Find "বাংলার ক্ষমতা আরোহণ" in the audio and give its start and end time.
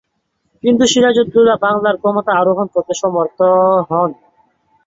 1.65-2.67